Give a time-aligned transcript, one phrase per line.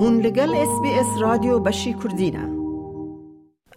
[0.00, 2.48] هون لگل اس بی اس رادیو بشی کردینه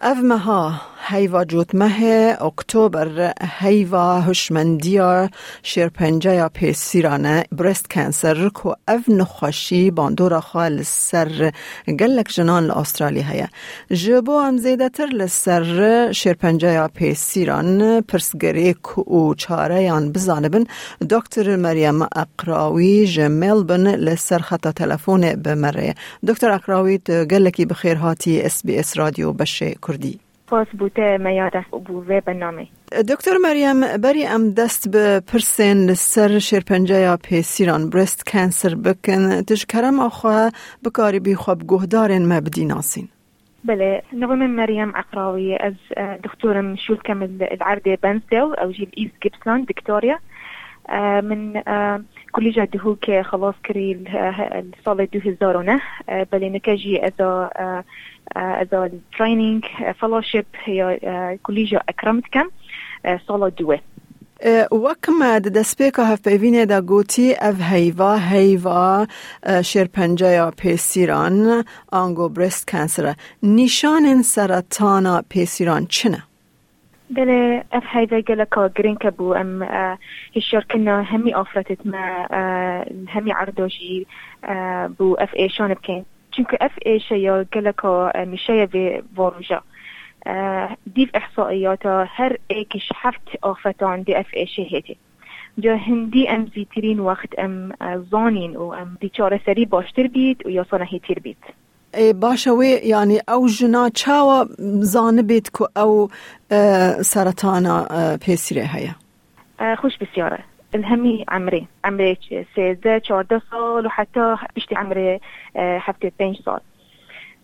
[0.02, 0.72] اف مها.
[1.04, 5.30] هیوا جوت مه اکتبر هیوا هشمندیا
[5.64, 11.52] شیرپنجه پیسیرانه برست کانسر کو اف نخوشی باندورا خال سر
[11.88, 13.48] گلک جنان استرالیا هیا.
[13.92, 20.64] جبو هم زیده تر لسر شیرپنجه پیسیران پرسگری کو چاره یان بزانبن
[21.10, 25.96] دکتر مریم اقراوی جمل بن لسر خطا تلفون بمره.
[26.28, 30.20] دکتر اقراوی گلکی بخیر هاتی اس بی اس رادیو بشه کردی.
[30.52, 32.68] سپاس بوده میاده بوه برنامه
[33.10, 40.00] دکتر مریم بری ام دست به پرسین سر شرپنجه یا پیسیران برست کانسر بکن تشکرم
[40.00, 40.50] آخوا
[40.86, 43.08] بکاری بی خواب گهدارن مبدی ناسین.
[43.66, 45.74] بله نغم مريم عقراوي از
[46.24, 50.20] دكتورة شو كمل العردة بنسل او جيل ايست جيبسون فيكتوريا
[51.24, 51.62] من
[52.32, 55.82] كلية دهوك خلاص كري الصالة دو هزارونه
[56.32, 57.50] بلي نكاجي ازا
[58.36, 59.66] ازا التريننج
[60.00, 61.00] فلوشيب هي
[61.44, 62.50] كلية اكرمت كم
[63.28, 63.80] صالة دوه.
[64.72, 67.36] وکم د دسپیکا هف پیوینه دا گوتی
[67.72, 69.08] هیوا هیوا
[69.62, 76.24] شیرپنجه یا پیسیران آنگو برست کانسر نشان سرطان پیسیران چنه؟
[77.12, 79.64] بله اف هيدا جلكا جرين كبو ام
[80.38, 82.28] هشار كنا همي اوفرتت ما
[83.16, 84.08] همي عردوجي
[85.00, 89.62] بو اف اي شون بكين چونك اف اي شيا جلكا مشايا في فوروجا
[90.88, 94.98] ديف احصائياتا هر ايكش حفت اوفتان دي اف اي شهيتي
[95.58, 97.74] جا هندي ام زيترين وقت ام
[98.12, 101.20] زانين و ام دي چاره سري باشتر بيت و یا صنهي تير
[101.96, 104.48] باشا وي يعني أو ژنا چاوە
[104.82, 106.10] زانبێت أو
[106.52, 107.18] ئەو
[108.18, 108.96] في پێسیرێ هيا
[109.76, 110.40] خوش بسيارة
[110.76, 112.18] الهمي عمري عمري
[112.56, 115.20] سيزة چهارده سال وحتى بشتي عمري
[115.56, 116.60] حفتة آه، بنج سال.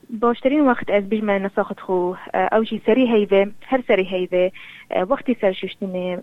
[0.10, 2.14] باشترين وقت از بجمع نساخت خو.
[2.36, 4.52] آه، أو شي سري هیوه هر سري هیوه
[4.92, 6.22] آه، وقتي سر ششتنه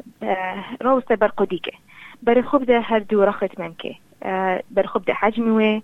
[0.82, 1.32] راوسته بر
[2.22, 4.00] بري خوب ده هر دو رخت منكي
[5.04, 5.80] ده حجمي و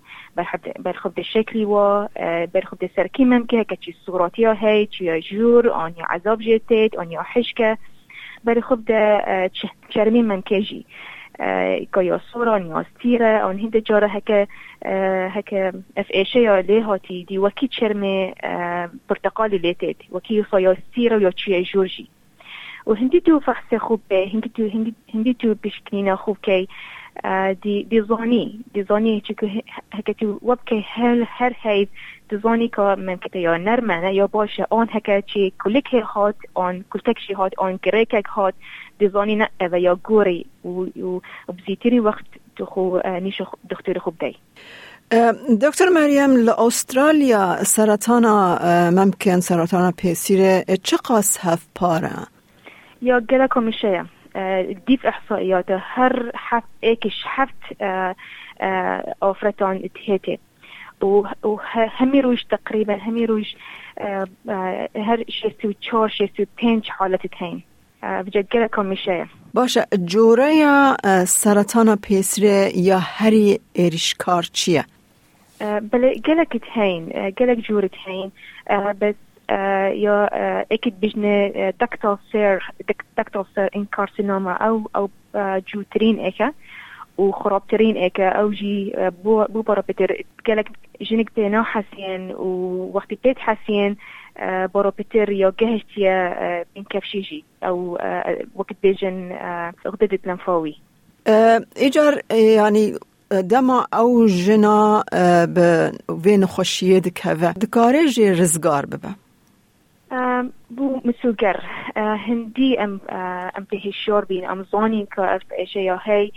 [0.78, 2.08] برخوب ده شکلی و
[2.46, 6.98] برخوب ده سرکی ممکه که چی صورتی ها هی چی جور آن یا عذاب جتت
[6.98, 7.78] آن یا حشکه.
[8.44, 9.50] برخوب ده
[9.88, 10.86] چرمی ممکه جی.
[11.94, 14.48] که یا صورا یا ستیره آن هنده جاره هکه
[15.30, 17.38] هکه اف ایشه یا لی هاتی دی.
[17.38, 18.32] وکی چرم
[19.08, 21.88] برتقالی لیتت وکی یا ستیره یا چی جور
[22.86, 24.68] جی و هندی تو فحص خوب به هندی تو
[25.14, 26.66] هندی تو بشکنینا خوب که
[27.62, 29.22] دي دي زوني دي زوني
[29.92, 31.88] هکتی وب که هر هر هید
[32.30, 37.18] دي زوني که من یا نرمانه یا باشه آن هکه چی کلک هات آن کلتک
[37.26, 38.54] شی هات آن گریکک هات
[38.98, 41.20] دي زوني نه و یا گوری و
[41.52, 42.24] بزیتری وقت
[42.56, 44.36] تخو نیش دکتر خوب دی
[45.62, 48.26] دکتر مریم لأسترالیا سرطان
[48.94, 52.39] ممکن سرطان پیسیره چه قاس هف پاره؟
[53.02, 54.04] یا گلکو میشه
[54.86, 57.82] ديف احصائيات هر حفت ايكش حفت
[59.22, 60.38] اوفرتان تهيتي.
[61.02, 63.56] وهمي روش تقريبا همي روش
[64.96, 67.62] هر شيستو چهار شيستو پنج حالت تهين
[68.02, 70.96] بجد گلکم میشه باشه جوره یا
[71.26, 74.84] سرطان پیسره یا هری ایرشکار چیه؟
[75.60, 78.32] بله گلک تهين گلک جوره تهين
[79.00, 79.14] بس
[80.72, 82.72] أكيد بجنة دكتال سير
[83.18, 85.10] دكتال سير إن كارسينوما أو أو
[85.74, 86.52] جوترين إيكا
[87.18, 88.92] وخرابترين إيكا أو جي
[89.24, 90.68] بو بارابيتر قالك
[91.00, 93.96] جنك تينا حسين ووقت بيت حسين
[94.74, 97.98] بارابيتر يا جهشتيا من كفشيجي أو
[98.54, 99.36] وقت بيجن
[99.86, 100.76] غدد لنفاوي.
[101.76, 102.98] إيجار يعني
[103.32, 105.04] دما أو جنا
[106.08, 109.14] بين خوشيه دكهفه دكاري جي رزقار ببا.
[110.76, 111.60] بو مسوگر
[111.96, 116.32] هندی ام ام به شور بین ام زانین که اف اشیا هی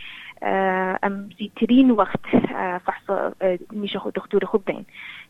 [1.03, 2.19] ام زیترین وقت
[2.85, 3.33] فحص
[3.71, 4.85] میشه خود دکتور خوب بین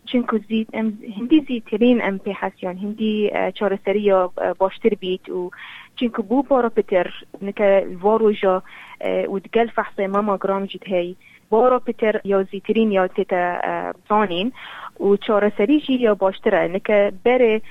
[0.06, 5.51] چونکه زید ام هندی زیترین ام به حسیان هندی چاره سری یا باشتر بیت و
[5.95, 8.63] چونکه بو بارا پتر نکه واروجا
[9.06, 11.15] و دگل فحص ماما گرام جد هی
[11.51, 14.51] بورو بيتر يو زيترين يو تيتا صانين
[14.99, 17.61] وشورا سريجي یا باشترا نکه بري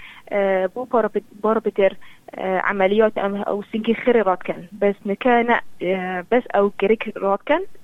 [0.74, 0.86] بو
[1.42, 1.96] بارو بيتر
[2.38, 4.66] عمليات ام أو سنكي خير کن.
[4.72, 7.36] بس نكان آه، بس أو كريك و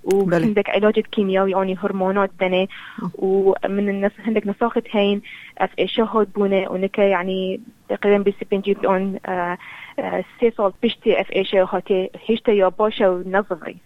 [0.05, 2.69] وعندك علاج کیمیاوی يعني هرمونات دني
[3.15, 5.23] ومن الناس عندك نساخت هين
[5.59, 11.63] اف شهود بونه ونكا يعني تقريبا بسبين جيب آه، اون آه، سال بشتي اف اشي
[11.63, 13.77] هشته هشتا يا باشا ونظري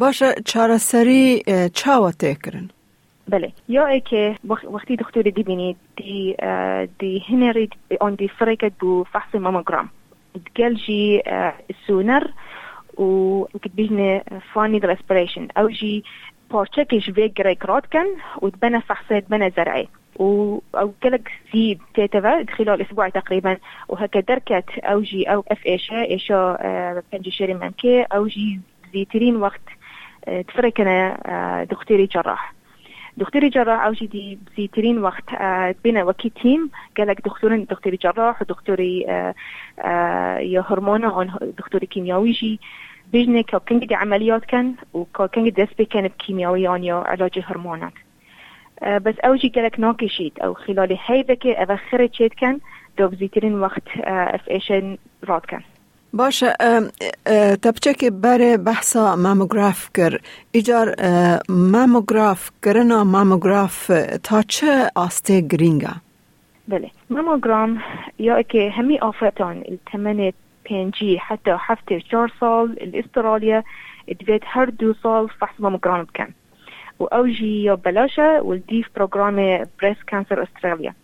[0.00, 1.42] باشه چاره سری
[1.74, 2.70] چاوه تکرن؟
[3.28, 3.52] بله.
[3.68, 4.36] یا که
[4.70, 6.36] وقتی دکتر دی بینید دی
[6.98, 9.90] دی هنرید آن دی فرقت بو فحص ماموگرام.
[10.58, 11.22] جي
[11.86, 12.30] سونر
[12.98, 13.44] و
[13.74, 14.24] بيجني
[14.54, 16.04] فاني ريسبريشن أو جي
[16.50, 18.06] بارتشكش في جريك راتكن
[18.42, 23.56] وتبنى فحصات بنى زرعي و أو كلك زيد تيتفا خلال أسبوع تقريبا
[23.88, 28.60] وهكا دركت أو جي أو اف ايشا ايشا بنجي شيري ممكي أو جي
[28.92, 29.60] زيترين وقت
[30.48, 32.54] تفركنا دكتوري جراح.
[33.16, 35.24] دكتوري جراح أو جدي بزيترين وقت
[35.84, 36.70] بين وكي تيم.
[36.98, 39.00] قالك دكتورين دكتوري جراح ودكتوري
[40.40, 42.60] يا هرمون دكتوري كيميائي جي
[43.12, 47.92] بيجني كو كنجي عمليات كان وكو كنجي دسبي كان بكيميائي يا علاج الهرمونات
[48.82, 52.58] بس اوجي قالك نوكي شيت أو خلال هاي ذكي اذخرت شيت كان
[52.98, 55.62] دو بزيترين وقت اف ايشن راد كان.
[56.12, 56.82] باشه آه،
[57.26, 60.20] آه، تبچه بر بحصة ماموگراف کر.
[60.52, 63.90] ایجار آه، ماموگراف کرنا ماموگراف
[64.22, 65.94] تا چه آسته گرینگا؟
[66.68, 66.90] بله.
[67.10, 67.82] ماموگرام
[68.18, 70.32] یا که همی آفتان التمنه
[70.70, 73.62] بنجي حتى حفتة شار صال الاستراليا
[74.44, 76.28] هر دو صال فحص ماموغرام بكان
[76.98, 80.94] وأوجي بلاشا والديف بروغرام بريس كانسر استراليا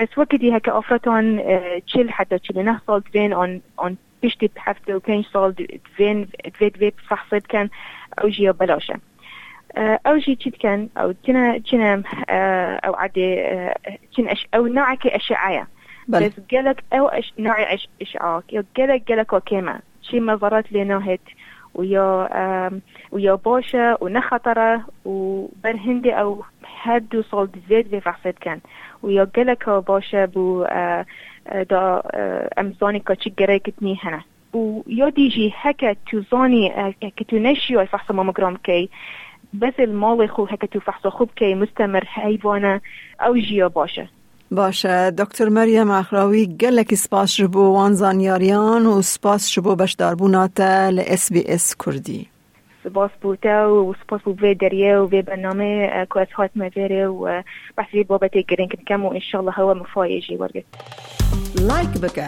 [0.00, 1.42] بس وقتي هكا اوفرتون
[1.86, 5.54] تشيل حتى تشيل صال دفين اون اون بيشتي بحفتة وكان يشتغل
[5.84, 7.68] دفين دفيت فيت صح صيد كان
[8.22, 8.94] أوجي بلاشة.
[9.76, 13.76] آه، أوجي تشيد كان أو تنا تنا آه، أو عادي آه،
[14.16, 15.66] تنا أش أو نوع كي أشعايا
[16.08, 18.44] بس قالك أو أش نوع أش إشعاك.
[18.76, 21.20] قالك قالك وكيما شي مظارات لي نوهت.
[21.74, 22.70] ويا
[23.12, 26.44] ويا باشا ونخطرة وبر هندي أو
[26.82, 28.60] هادو صول زيد في فحصيت كان.
[29.02, 31.06] ويا قالك باشا بو آه
[31.52, 32.02] دا
[32.58, 34.22] أمزاني كاتشي قريكتني هنا
[34.54, 38.88] ويا ديجي هكا توزاني كتو نشيو فحص ماموجرام كي
[39.54, 42.80] بس المال خو هكا تو فحص خوب كي مستمر حيوانة
[43.20, 44.06] أو جيا باشا
[44.50, 45.10] باشه.
[45.10, 51.42] دکتر مریم اخراوی گلک سپاس شبو وان زانیاریان و سپاس شبو بشدار بوناتا اس بی
[51.46, 52.33] اس کردی.
[52.84, 57.42] سپاس بوتا و سپاس بو في دریه و في برنامه كواس هات مجاري و
[57.78, 60.64] بحثي بابتي گرين كم و انشاءالله هو مفايجي ورقت
[61.60, 62.24] لايك بك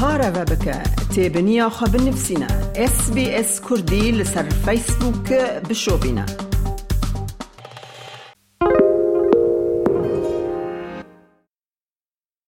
[0.00, 0.82] پارا و بك
[1.16, 2.46] تابنيا خب نفسينا
[2.76, 4.46] اس بي اس كردي لسر
[5.68, 6.26] بشو بينا